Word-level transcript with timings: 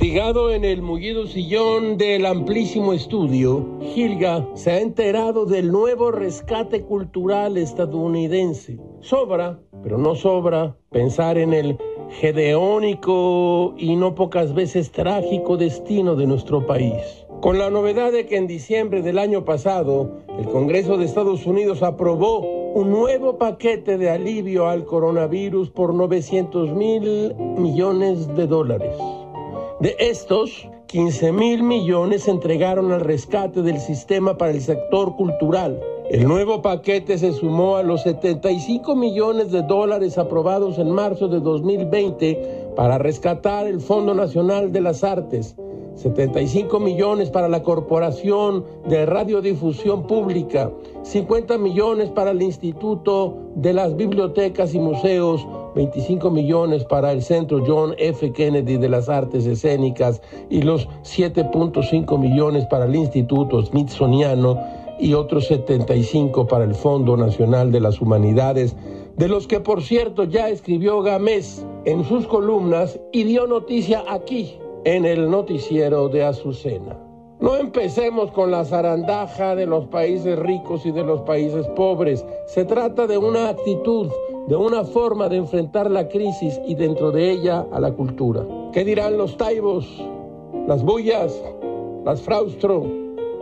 Instigado 0.00 0.52
en 0.52 0.64
el 0.64 0.80
mullido 0.80 1.26
sillón 1.26 1.98
del 1.98 2.24
amplísimo 2.24 2.92
estudio, 2.92 3.66
Gilga 3.80 4.46
se 4.54 4.70
ha 4.70 4.80
enterado 4.80 5.44
del 5.44 5.72
nuevo 5.72 6.12
rescate 6.12 6.82
cultural 6.82 7.56
estadounidense. 7.56 8.78
Sobra, 9.00 9.58
pero 9.82 9.98
no 9.98 10.14
sobra, 10.14 10.76
pensar 10.90 11.36
en 11.36 11.52
el 11.52 11.78
gedeónico 12.10 13.74
y 13.76 13.96
no 13.96 14.14
pocas 14.14 14.54
veces 14.54 14.92
trágico 14.92 15.56
destino 15.56 16.14
de 16.14 16.28
nuestro 16.28 16.64
país. 16.64 17.26
Con 17.40 17.58
la 17.58 17.70
novedad 17.70 18.12
de 18.12 18.26
que 18.26 18.36
en 18.36 18.46
diciembre 18.46 19.02
del 19.02 19.18
año 19.18 19.44
pasado 19.44 20.22
el 20.38 20.46
Congreso 20.46 20.96
de 20.96 21.06
Estados 21.06 21.44
Unidos 21.44 21.82
aprobó 21.82 22.38
un 22.74 22.90
nuevo 22.90 23.36
paquete 23.36 23.98
de 23.98 24.10
alivio 24.10 24.68
al 24.68 24.84
coronavirus 24.84 25.70
por 25.70 25.92
900 25.92 26.72
mil 26.72 27.34
millones 27.34 28.28
de 28.36 28.46
dólares. 28.46 28.94
De 29.80 29.94
estos, 30.00 30.68
15 30.88 31.30
mil 31.30 31.62
millones 31.62 32.24
se 32.24 32.32
entregaron 32.32 32.90
al 32.90 33.00
rescate 33.00 33.62
del 33.62 33.78
sistema 33.78 34.36
para 34.36 34.50
el 34.50 34.60
sector 34.60 35.14
cultural. 35.14 35.80
El 36.10 36.26
nuevo 36.26 36.62
paquete 36.62 37.16
se 37.16 37.32
sumó 37.32 37.76
a 37.76 37.84
los 37.84 38.02
75 38.02 38.96
millones 38.96 39.52
de 39.52 39.62
dólares 39.62 40.18
aprobados 40.18 40.78
en 40.78 40.90
marzo 40.90 41.28
de 41.28 41.38
2020 41.38 42.70
para 42.74 42.98
rescatar 42.98 43.68
el 43.68 43.80
Fondo 43.80 44.16
Nacional 44.16 44.72
de 44.72 44.80
las 44.80 45.04
Artes, 45.04 45.54
75 45.94 46.80
millones 46.80 47.30
para 47.30 47.48
la 47.48 47.62
Corporación 47.62 48.64
de 48.88 49.06
Radiodifusión 49.06 50.08
Pública, 50.08 50.72
50 51.04 51.56
millones 51.56 52.10
para 52.10 52.32
el 52.32 52.42
Instituto 52.42 53.36
de 53.54 53.74
las 53.74 53.96
Bibliotecas 53.96 54.74
y 54.74 54.80
Museos, 54.80 55.46
25 55.74 56.30
millones 56.30 56.84
para 56.84 57.12
el 57.12 57.22
Centro 57.22 57.62
John 57.66 57.94
F. 57.98 58.32
Kennedy 58.32 58.76
de 58.76 58.88
las 58.88 59.08
Artes 59.08 59.46
Escénicas 59.46 60.20
y 60.50 60.62
los 60.62 60.88
7.5 61.02 62.18
millones 62.18 62.66
para 62.66 62.86
el 62.86 62.96
Instituto 62.96 63.64
Smithsoniano 63.64 64.58
y 64.98 65.14
otros 65.14 65.46
75 65.46 66.46
para 66.46 66.64
el 66.64 66.74
Fondo 66.74 67.16
Nacional 67.16 67.70
de 67.70 67.80
las 67.80 68.00
Humanidades, 68.00 68.76
de 69.16 69.28
los 69.28 69.46
que 69.46 69.60
por 69.60 69.82
cierto 69.82 70.24
ya 70.24 70.48
escribió 70.48 71.02
Gamés 71.02 71.64
en 71.84 72.04
sus 72.04 72.26
columnas 72.26 72.98
y 73.12 73.24
dio 73.24 73.46
noticia 73.46 74.04
aquí 74.08 74.58
en 74.84 75.04
el 75.04 75.30
noticiero 75.30 76.08
de 76.08 76.24
Azucena. 76.24 76.98
No 77.40 77.56
empecemos 77.56 78.32
con 78.32 78.50
la 78.50 78.64
zarandaja 78.64 79.54
de 79.54 79.66
los 79.66 79.86
países 79.86 80.36
ricos 80.36 80.84
y 80.84 80.90
de 80.90 81.04
los 81.04 81.22
países 81.22 81.68
pobres. 81.68 82.26
Se 82.46 82.64
trata 82.64 83.06
de 83.06 83.16
una 83.16 83.50
actitud, 83.50 84.10
de 84.48 84.56
una 84.56 84.82
forma 84.82 85.28
de 85.28 85.36
enfrentar 85.36 85.90
la 85.90 86.08
crisis 86.08 86.58
y 86.66 86.74
dentro 86.74 87.10
de 87.12 87.30
ella 87.30 87.66
a 87.70 87.80
la 87.80 87.92
cultura. 87.92 88.46
¿Qué 88.72 88.82
dirán 88.82 89.18
los 89.18 89.36
taibos, 89.36 89.86
las 90.66 90.82
bullas, 90.82 91.38
las 92.04 92.22
fraustro? 92.22 92.86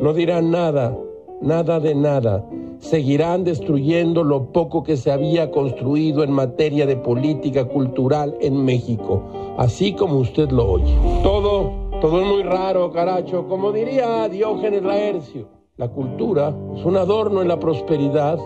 No 0.00 0.12
dirán 0.12 0.50
nada, 0.50 0.98
nada 1.40 1.78
de 1.78 1.94
nada 1.94 2.44
seguirán 2.80 3.44
destruyendo 3.44 4.22
lo 4.22 4.52
poco 4.52 4.82
que 4.82 4.96
se 4.96 5.10
había 5.10 5.50
construido 5.50 6.22
en 6.22 6.32
materia 6.32 6.86
de 6.86 6.96
política 6.96 7.64
cultural 7.66 8.36
en 8.40 8.64
México, 8.64 9.22
así 9.56 9.92
como 9.94 10.18
usted 10.18 10.50
lo 10.50 10.70
oye. 10.70 10.96
Todo, 11.22 11.72
todo 12.00 12.20
es 12.20 12.26
muy 12.26 12.42
raro, 12.42 12.92
caracho, 12.92 13.46
como 13.48 13.72
diría 13.72 14.28
Diógenes 14.28 14.82
Laercio. 14.82 15.48
La 15.76 15.88
cultura 15.88 16.54
es 16.76 16.84
un 16.84 16.96
adorno 16.96 17.42
en 17.42 17.48
la 17.48 17.58
prosperidad 17.58 18.38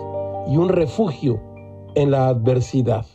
y 0.48 0.56
un 0.56 0.68
refugio 0.68 1.51
en 1.94 2.10
la 2.10 2.28
adversidad. 2.28 3.06